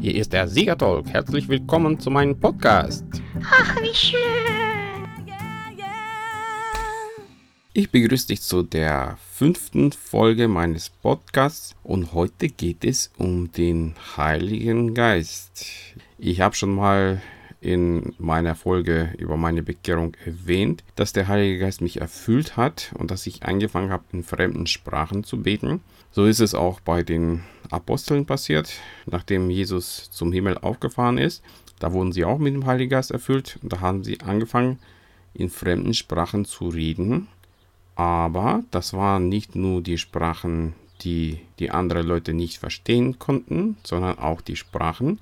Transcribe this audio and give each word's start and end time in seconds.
Hier 0.00 0.14
ist 0.16 0.32
der 0.32 0.48
Siegertalk. 0.48 1.06
Herzlich 1.08 1.48
willkommen 1.48 2.00
zu 2.00 2.10
meinem 2.10 2.38
Podcast. 2.38 3.04
Ach, 3.44 3.76
wie 3.80 3.94
schön. 3.94 4.18
Ich 7.74 7.90
begrüße 7.90 8.26
dich 8.26 8.42
zu 8.42 8.62
der 8.62 9.16
fünften 9.30 9.92
Folge 9.92 10.48
meines 10.48 10.90
Podcasts 10.90 11.74
und 11.82 12.12
heute 12.12 12.48
geht 12.48 12.84
es 12.84 13.10
um 13.16 13.50
den 13.52 13.94
Heiligen 14.16 14.94
Geist. 14.94 15.64
Ich 16.18 16.40
habe 16.40 16.54
schon 16.54 16.74
mal 16.74 17.22
in 17.62 18.12
meiner 18.18 18.56
Folge 18.56 19.14
über 19.18 19.36
meine 19.36 19.62
Bekehrung 19.62 20.16
erwähnt, 20.24 20.82
dass 20.96 21.12
der 21.12 21.28
Heilige 21.28 21.60
Geist 21.60 21.80
mich 21.80 22.00
erfüllt 22.00 22.56
hat 22.56 22.92
und 22.98 23.12
dass 23.12 23.26
ich 23.28 23.44
angefangen 23.44 23.90
habe, 23.90 24.02
in 24.12 24.24
fremden 24.24 24.66
Sprachen 24.66 25.22
zu 25.22 25.42
beten. 25.42 25.80
So 26.10 26.26
ist 26.26 26.40
es 26.40 26.56
auch 26.56 26.80
bei 26.80 27.04
den 27.04 27.44
Aposteln 27.70 28.26
passiert, 28.26 28.72
nachdem 29.06 29.48
Jesus 29.48 30.10
zum 30.10 30.32
Himmel 30.32 30.58
aufgefahren 30.58 31.18
ist. 31.18 31.42
Da 31.78 31.92
wurden 31.92 32.10
sie 32.10 32.24
auch 32.24 32.38
mit 32.38 32.52
dem 32.52 32.66
Heiligen 32.66 32.90
Geist 32.90 33.12
erfüllt 33.12 33.60
und 33.62 33.72
da 33.72 33.80
haben 33.80 34.02
sie 34.02 34.20
angefangen, 34.20 34.80
in 35.32 35.48
fremden 35.48 35.94
Sprachen 35.94 36.44
zu 36.44 36.68
reden. 36.68 37.28
Aber 37.94 38.64
das 38.72 38.92
waren 38.92 39.28
nicht 39.28 39.54
nur 39.54 39.82
die 39.82 39.98
Sprachen, 39.98 40.74
die 41.02 41.38
die 41.60 41.70
anderen 41.70 42.06
Leute 42.06 42.34
nicht 42.34 42.58
verstehen 42.58 43.20
konnten, 43.20 43.76
sondern 43.84 44.18
auch 44.18 44.40
die 44.40 44.56
Sprachen, 44.56 45.20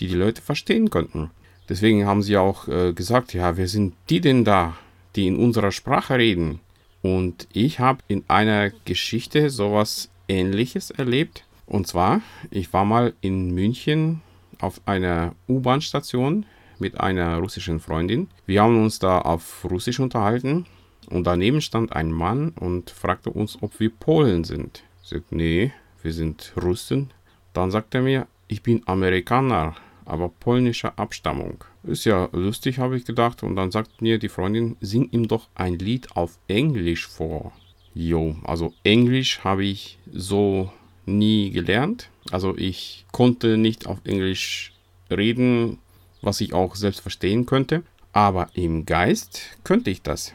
die 0.00 0.08
die 0.08 0.14
Leute 0.14 0.42
verstehen 0.42 0.90
konnten. 0.90 1.30
Deswegen 1.68 2.06
haben 2.06 2.22
sie 2.22 2.36
auch 2.36 2.68
äh, 2.68 2.92
gesagt, 2.92 3.34
ja, 3.34 3.56
wer 3.56 3.68
sind 3.68 3.94
die 4.08 4.20
denn 4.20 4.44
da, 4.44 4.76
die 5.14 5.26
in 5.26 5.36
unserer 5.36 5.72
Sprache 5.72 6.18
reden? 6.18 6.60
Und 7.02 7.48
ich 7.52 7.78
habe 7.80 8.02
in 8.08 8.24
einer 8.28 8.70
Geschichte 8.84 9.50
sowas 9.50 10.10
ähnliches 10.28 10.90
erlebt. 10.90 11.44
Und 11.66 11.86
zwar, 11.86 12.20
ich 12.50 12.72
war 12.72 12.84
mal 12.84 13.14
in 13.20 13.52
München 13.52 14.22
auf 14.60 14.80
einer 14.86 15.34
U-Bahn-Station 15.48 16.46
mit 16.78 17.00
einer 17.00 17.38
russischen 17.38 17.80
Freundin. 17.80 18.28
Wir 18.46 18.62
haben 18.62 18.82
uns 18.82 18.98
da 18.98 19.20
auf 19.20 19.66
Russisch 19.68 20.00
unterhalten 20.00 20.66
und 21.08 21.26
daneben 21.26 21.60
stand 21.60 21.94
ein 21.94 22.12
Mann 22.12 22.50
und 22.50 22.90
fragte 22.90 23.30
uns, 23.30 23.58
ob 23.62 23.78
wir 23.80 23.90
Polen 23.90 24.44
sind. 24.44 24.82
Ich 25.02 25.10
sagte, 25.10 25.36
nee, 25.36 25.72
wir 26.02 26.12
sind 26.12 26.52
Russen. 26.62 27.10
Dann 27.52 27.70
sagte 27.70 27.98
er 27.98 28.02
mir, 28.02 28.26
ich 28.48 28.62
bin 28.62 28.82
Amerikaner 28.86 29.76
aber 30.06 30.28
polnischer 30.28 30.98
Abstammung. 30.98 31.64
Ist 31.82 32.04
ja 32.04 32.28
lustig, 32.32 32.78
habe 32.78 32.96
ich 32.96 33.04
gedacht. 33.04 33.42
Und 33.42 33.56
dann 33.56 33.70
sagt 33.70 34.00
mir 34.00 34.18
die 34.18 34.28
Freundin, 34.28 34.76
sing 34.80 35.08
ihm 35.10 35.28
doch 35.28 35.48
ein 35.54 35.78
Lied 35.78 36.16
auf 36.16 36.38
Englisch 36.48 37.06
vor. 37.06 37.52
Jo, 37.94 38.36
also 38.44 38.72
Englisch 38.84 39.40
habe 39.44 39.64
ich 39.64 39.98
so 40.12 40.70
nie 41.04 41.50
gelernt. 41.50 42.10
Also 42.30 42.56
ich 42.56 43.06
konnte 43.12 43.56
nicht 43.56 43.86
auf 43.86 43.98
Englisch 44.04 44.72
reden, 45.10 45.78
was 46.22 46.40
ich 46.40 46.54
auch 46.54 46.76
selbst 46.76 47.00
verstehen 47.00 47.46
könnte. 47.46 47.82
Aber 48.12 48.48
im 48.54 48.86
Geist 48.86 49.58
könnte 49.64 49.90
ich 49.90 50.02
das. 50.02 50.34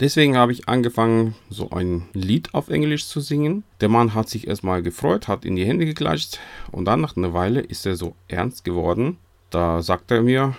Deswegen 0.00 0.36
habe 0.36 0.52
ich 0.52 0.68
angefangen, 0.68 1.34
so 1.50 1.70
ein 1.70 2.06
Lied 2.12 2.54
auf 2.54 2.68
Englisch 2.68 3.06
zu 3.06 3.20
singen. 3.20 3.64
Der 3.80 3.88
Mann 3.88 4.14
hat 4.14 4.28
sich 4.28 4.46
erstmal 4.46 4.82
gefreut, 4.82 5.26
hat 5.26 5.44
in 5.44 5.56
die 5.56 5.64
Hände 5.64 5.86
geklatscht 5.86 6.38
und 6.70 6.84
dann 6.84 7.00
nach 7.00 7.16
einer 7.16 7.32
Weile 7.34 7.60
ist 7.60 7.84
er 7.84 7.96
so 7.96 8.14
ernst 8.28 8.64
geworden. 8.64 9.16
Da 9.50 9.82
sagt 9.82 10.12
er 10.12 10.22
mir, 10.22 10.54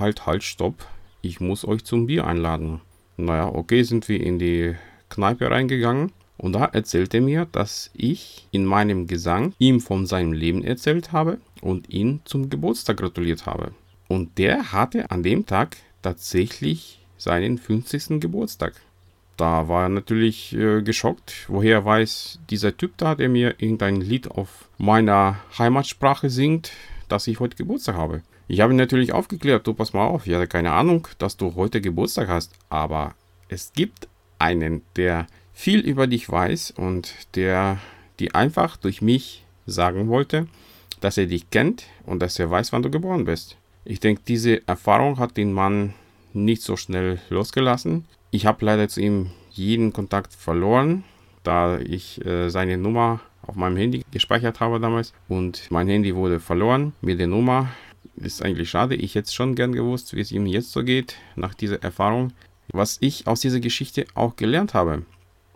halt, 0.00 0.26
halt, 0.26 0.42
stopp, 0.42 0.84
ich 1.20 1.40
muss 1.40 1.64
euch 1.64 1.84
zum 1.84 2.06
Bier 2.06 2.26
einladen. 2.26 2.80
Naja, 3.16 3.46
okay, 3.54 3.84
sind 3.84 4.08
wir 4.08 4.20
in 4.20 4.40
die 4.40 4.74
Kneipe 5.10 5.48
reingegangen 5.48 6.10
und 6.36 6.54
da 6.54 6.64
erzählt 6.64 7.14
er 7.14 7.20
mir, 7.20 7.46
dass 7.52 7.90
ich 7.94 8.48
in 8.50 8.64
meinem 8.64 9.06
Gesang 9.06 9.54
ihm 9.58 9.80
von 9.80 10.06
seinem 10.06 10.32
Leben 10.32 10.64
erzählt 10.64 11.12
habe 11.12 11.38
und 11.60 11.88
ihn 11.88 12.20
zum 12.24 12.50
Geburtstag 12.50 12.96
gratuliert 12.96 13.46
habe. 13.46 13.72
Und 14.08 14.38
der 14.38 14.72
hatte 14.72 15.12
an 15.12 15.22
dem 15.22 15.46
Tag 15.46 15.76
tatsächlich 16.02 17.01
seinen 17.22 17.58
50. 17.58 18.20
Geburtstag. 18.20 18.74
Da 19.36 19.68
war 19.68 19.84
er 19.84 19.88
natürlich 19.88 20.54
äh, 20.54 20.82
geschockt. 20.82 21.46
Woher 21.48 21.84
weiß 21.84 22.40
dieser 22.50 22.76
Typ 22.76 22.96
da, 22.96 23.14
der 23.14 23.28
mir 23.28 23.54
irgendein 23.58 24.00
Lied 24.00 24.30
auf 24.30 24.68
meiner 24.78 25.38
Heimatsprache 25.58 26.30
singt, 26.30 26.72
dass 27.08 27.26
ich 27.26 27.40
heute 27.40 27.56
Geburtstag 27.56 27.96
habe? 27.96 28.22
Ich 28.48 28.60
habe 28.60 28.72
ihn 28.72 28.76
natürlich 28.76 29.12
aufgeklärt, 29.12 29.66
du 29.66 29.72
pass 29.72 29.92
mal 29.92 30.04
auf, 30.04 30.26
ich 30.26 30.34
hatte 30.34 30.46
keine 30.46 30.72
Ahnung, 30.72 31.08
dass 31.18 31.36
du 31.36 31.54
heute 31.54 31.80
Geburtstag 31.80 32.28
hast, 32.28 32.52
aber 32.68 33.14
es 33.48 33.72
gibt 33.72 34.08
einen, 34.38 34.82
der 34.96 35.26
viel 35.54 35.80
über 35.80 36.06
dich 36.06 36.28
weiß 36.28 36.72
und 36.72 37.14
der 37.34 37.78
die 38.18 38.34
einfach 38.34 38.76
durch 38.76 39.00
mich 39.00 39.44
sagen 39.66 40.08
wollte, 40.08 40.46
dass 41.00 41.18
er 41.18 41.26
dich 41.26 41.50
kennt 41.50 41.84
und 42.04 42.20
dass 42.20 42.38
er 42.38 42.50
weiß, 42.50 42.72
wann 42.72 42.82
du 42.82 42.90
geboren 42.90 43.24
bist. 43.24 43.56
Ich 43.84 44.00
denke, 44.00 44.22
diese 44.26 44.66
Erfahrung 44.68 45.18
hat 45.18 45.36
den 45.36 45.52
Mann 45.52 45.94
nicht 46.34 46.62
so 46.62 46.76
schnell 46.76 47.20
losgelassen. 47.30 48.06
Ich 48.30 48.46
habe 48.46 48.64
leider 48.64 48.88
zu 48.88 49.00
ihm 49.00 49.30
jeden 49.50 49.92
Kontakt 49.92 50.32
verloren, 50.32 51.04
da 51.42 51.78
ich 51.78 52.24
äh, 52.24 52.48
seine 52.48 52.78
Nummer 52.78 53.20
auf 53.46 53.56
meinem 53.56 53.76
Handy 53.76 54.04
gespeichert 54.10 54.60
habe 54.60 54.80
damals 54.80 55.12
und 55.28 55.70
mein 55.70 55.88
Handy 55.88 56.14
wurde 56.14 56.40
verloren 56.40 56.92
mit 57.00 57.18
der 57.18 57.26
Nummer. 57.26 57.68
Ist 58.16 58.42
eigentlich 58.42 58.70
schade. 58.70 58.94
Ich 58.94 59.14
hätte 59.14 59.32
schon 59.32 59.54
gern 59.54 59.72
gewusst, 59.72 60.14
wie 60.14 60.20
es 60.20 60.32
ihm 60.32 60.46
jetzt 60.46 60.72
so 60.72 60.84
geht 60.84 61.16
nach 61.34 61.54
dieser 61.54 61.82
Erfahrung. 61.82 62.32
Was 62.72 62.98
ich 63.00 63.26
aus 63.26 63.40
dieser 63.40 63.60
Geschichte 63.60 64.06
auch 64.14 64.36
gelernt 64.36 64.74
habe. 64.74 65.02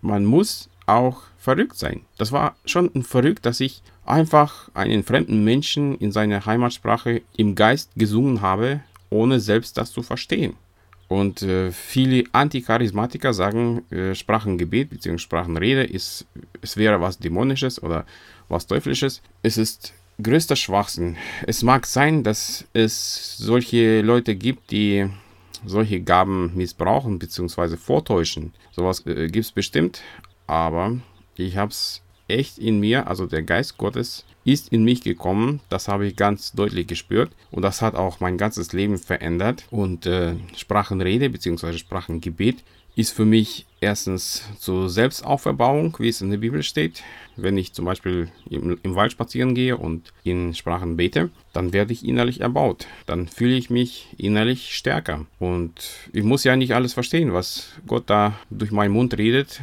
Man 0.01 0.25
muss 0.25 0.69
auch 0.87 1.23
verrückt 1.39 1.77
sein. 1.77 2.03
Das 2.19 2.33
war 2.33 2.57
schon 2.65 2.91
verrückt, 3.03 3.47
dass 3.47 3.61
ich 3.61 3.83
einfach 4.05 4.71
einen 4.75 5.03
fremden 5.03 5.45
Menschen 5.45 5.97
in 5.99 6.13
seiner 6.13 6.47
Heimatsprache 6.47 7.23
im 7.37 7.55
Geist 7.55 7.91
gesungen 7.97 8.41
habe, 8.41 8.81
ohne 9.11 9.41
selbst 9.41 9.79
das 9.79 9.93
zu 9.93 10.03
verstehen. 10.03 10.55
Und 11.09 11.43
äh, 11.43 11.71
viele 11.71 12.25
Anticharismatiker 12.33 13.33
sagen, 13.33 13.83
äh, 13.91 14.15
Sprachengebet 14.15 14.91
bzw. 14.91 15.19
Sprachenrede 15.19 15.85
ist, 15.85 16.27
es 16.63 16.77
wäre 16.77 17.01
was 17.01 17.19
Dämonisches 17.19 17.81
oder 17.83 18.05
was 18.49 18.67
Teuflisches. 18.67 19.23
Es 19.43 19.57
ist 19.57 19.95
größter 20.21 20.57
Schwachsinn. 20.57 21.17
Es 21.47 21.63
mag 21.63 21.87
sein, 21.87 22.25
dass 22.25 22.65
es 22.73 23.37
solche 23.37 24.01
Leute 24.01 24.35
gibt, 24.35 24.71
die 24.71 25.09
solche 25.65 26.01
Gaben 26.01 26.53
missbrauchen 26.57 27.19
bzw. 27.19 27.77
vortäuschen. 27.77 28.53
Sowas 28.73 29.05
äh, 29.07 29.29
gibt 29.29 29.47
es 29.47 29.53
bestimmt, 29.53 30.03
aber 30.47 30.99
ich 31.37 31.57
habe 31.57 31.71
es 31.71 32.03
echt 32.29 32.59
in 32.59 32.81
mir, 32.81 33.07
also 33.07 33.27
der 33.27 33.43
Geist 33.43 33.79
Gottes 33.79 34.25
ist 34.45 34.73
in 34.73 34.85
mich 34.85 35.03
gekommen. 35.03 35.61
Das 35.69 35.89
habe 35.89 36.07
ich 36.07 36.17
ganz 36.17 36.53
deutlich 36.53 36.87
gespürt 36.87 37.31
und 37.51 37.63
das 37.63 37.83
hat 37.83 37.95
auch 37.95 38.21
mein 38.21 38.39
ganzes 38.39 38.73
Leben 38.73 38.97
verändert. 38.97 39.65
Und 39.71 40.07
äh, 40.07 40.37
Sprachenrede 40.57 41.31
bzw. 41.31 41.79
Sprachengebet 41.79 42.63
ist 42.97 43.13
für 43.13 43.27
mich 43.27 43.67
erstens 43.81 44.43
zur 44.59 44.89
Selbstauferbauung, 44.89 45.95
wie 45.99 46.09
es 46.09 46.23
in 46.23 46.31
der 46.31 46.39
Bibel 46.39 46.63
steht. 46.63 47.03
Wenn 47.37 47.59
ich 47.59 47.75
zum 47.75 47.85
Beispiel 47.85 48.31
im, 48.49 48.79
im, 48.83 48.95
Wald 48.95 49.13
spazieren 49.13 49.55
gehe 49.55 49.77
und 49.77 50.15
in 50.25 50.55
Sprachen 50.55 50.97
bete, 50.97 51.29
dann 51.53 51.75
werde 51.75 51.93
ich 51.93 52.07
innerlich 52.07 52.41
erbaut. 52.41 52.87
Dann 53.05 53.29
fühle 53.29 53.55
ich 53.55 53.69
mich 53.69 54.09
innerlich 54.17 54.75
stärker. 54.75 55.27
Und 55.39 55.75
ich 56.15 56.25
muss 56.25 56.45
ja 56.45 56.57
nicht 56.57 56.75
alles 56.75 56.95
verstehen, 56.95 57.35
was 57.35 57.75
Gott 57.87 58.05
da 58.07 58.39
durch 58.49 58.71
meinen 58.71 58.93
Mund 58.93 59.19
redet. 59.19 59.61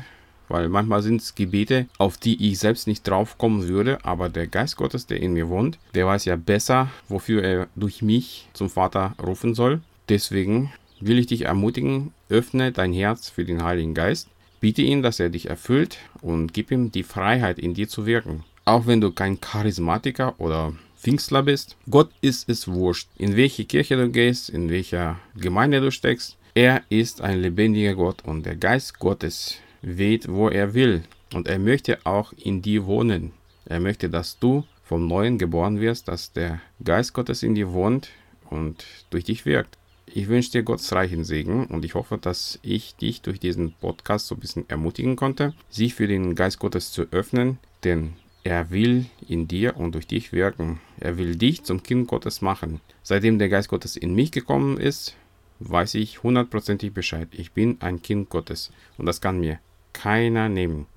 Weil 0.54 0.70
manchmal 0.70 1.02
sind 1.02 1.20
es 1.20 1.34
Gebete, 1.34 1.88
auf 1.98 2.18
die 2.18 2.52
ich 2.52 2.60
selbst 2.60 2.86
nicht 2.86 3.08
drauf 3.08 3.40
kommen 3.40 3.68
würde, 3.68 3.98
aber 4.06 4.30
der 4.30 4.46
Geist 4.46 4.78
Gottes, 4.78 5.08
der 5.08 5.20
in 5.20 5.34
mir 5.34 5.50
wohnt, 5.50 5.80
der 5.96 6.06
weiß 6.06 6.26
ja 6.26 6.36
besser, 6.36 6.92
wofür 7.10 7.44
er 7.44 7.68
durch 7.76 8.04
mich 8.04 8.48
zum 8.54 8.70
Vater 8.70 9.16
rufen 9.20 9.56
soll. 9.56 9.82
Deswegen 10.10 10.72
will 11.00 11.18
ich 11.18 11.26
dich 11.26 11.46
ermutigen, 11.46 12.14
öffne 12.30 12.72
dein 12.72 12.94
Herz 12.94 13.30
für 13.30 13.46
den 13.46 13.64
Heiligen 13.64 13.96
Geist, 13.96 14.28
biete 14.60 14.84
ihn, 14.84 15.02
dass 15.02 15.20
er 15.20 15.30
dich 15.30 15.50
erfüllt 15.50 15.98
und 16.22 16.54
gib 16.54 16.70
ihm 16.70 16.92
die 16.92 17.02
Freiheit, 17.02 17.58
in 17.58 17.74
dir 17.74 17.90
zu 17.90 18.06
wirken. 18.06 18.44
Auch 18.64 18.86
wenn 18.86 19.02
du 19.02 19.10
kein 19.10 19.42
Charismatiker 19.42 20.36
oder 20.38 20.74
Pfingstler 20.96 21.42
bist, 21.42 21.78
Gott 21.90 22.12
ist 22.22 22.48
es 22.48 22.68
wurscht, 22.68 23.10
in 23.18 23.36
welche 23.36 23.66
Kirche 23.66 23.98
du 23.98 24.08
gehst, 24.08 24.52
in 24.52 24.70
welcher 24.70 25.18
Gemeinde 25.36 25.82
du 25.82 25.90
steckst. 25.90 26.38
Er 26.54 26.84
ist 26.90 27.22
ein 27.22 27.42
lebendiger 27.42 27.96
Gott 27.96 28.22
und 28.24 28.46
der 28.46 28.56
Geist 28.56 29.00
Gottes 29.00 29.58
weht, 29.84 30.28
wo 30.28 30.50
er 30.50 30.74
will. 30.74 31.04
Und 31.34 31.48
er 31.48 31.60
möchte 31.60 32.00
auch 32.06 32.34
in 32.34 32.62
dir 32.62 32.86
wohnen. 32.86 33.34
Er 33.66 33.80
möchte, 33.80 34.10
dass 34.10 34.40
du 34.40 34.64
vom 34.84 35.08
Neuen 35.08 35.38
geboren 35.38 35.80
wirst, 35.80 36.08
dass 36.08 36.34
der 36.34 36.62
Geist 36.84 37.14
Gottes 37.14 37.44
in 37.44 37.56
dir 37.56 37.72
wohnt 37.72 38.10
und 38.50 38.86
durch 39.10 39.24
dich 39.24 39.46
wirkt. 39.46 39.78
Ich 40.06 40.28
wünsche 40.28 40.52
dir 40.52 40.64
Gottes 40.64 40.92
reichen 40.92 41.24
Segen 41.24 41.66
und 41.68 41.86
ich 41.86 41.96
hoffe, 41.96 42.18
dass 42.18 42.60
ich 42.62 42.96
dich 42.96 43.22
durch 43.22 43.40
diesen 43.40 43.74
Podcast 43.74 44.28
so 44.28 44.36
ein 44.36 44.42
bisschen 44.42 44.70
ermutigen 44.70 45.16
konnte, 45.16 45.54
sich 45.70 45.96
für 45.96 46.08
den 46.08 46.36
Geist 46.36 46.60
Gottes 46.60 46.92
zu 46.92 47.04
öffnen, 47.12 47.58
denn 47.84 48.14
er 48.44 48.70
will 48.70 49.06
in 49.28 49.48
dir 49.48 49.78
und 49.78 49.96
durch 49.96 50.06
dich 50.06 50.34
wirken. 50.34 50.82
Er 51.00 51.18
will 51.18 51.36
dich 51.36 51.64
zum 51.64 51.82
Kind 51.82 52.08
Gottes 52.08 52.42
machen. 52.42 52.82
Seitdem 53.02 53.40
der 53.40 53.50
Geist 53.50 53.70
Gottes 53.70 53.96
in 53.96 54.14
mich 54.14 54.32
gekommen 54.32 54.78
ist, 54.78 55.16
weiß 55.60 55.96
ich 55.96 56.22
hundertprozentig 56.22 56.94
Bescheid. 56.94 57.30
Ich 57.32 57.54
bin 57.54 57.78
ein 57.80 58.02
Kind 58.02 58.30
Gottes 58.30 58.72
und 58.98 59.06
das 59.06 59.22
kann 59.22 59.40
mir 59.40 59.60
keiner 59.94 60.50
nehmen. 60.50 60.88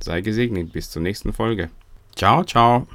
Sei 0.00 0.20
gesegnet 0.20 0.72
bis 0.72 0.90
zur 0.90 1.02
nächsten 1.02 1.32
Folge. 1.32 1.70
Ciao, 2.14 2.44
ciao. 2.44 2.86